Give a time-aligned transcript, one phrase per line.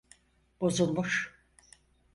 [0.61, 1.33] Bozulmuş.